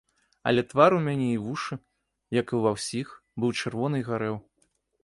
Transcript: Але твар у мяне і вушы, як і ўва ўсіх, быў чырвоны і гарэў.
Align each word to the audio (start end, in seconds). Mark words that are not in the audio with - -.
Але 0.51 0.61
твар 0.71 0.95
у 0.99 1.01
мяне 1.07 1.27
і 1.33 1.35
вушы, 1.43 1.79
як 2.39 2.47
і 2.55 2.63
ўва 2.63 2.71
ўсіх, 2.79 3.07
быў 3.45 3.57
чырвоны 3.61 3.97
і 4.03 4.07
гарэў. 4.11 4.35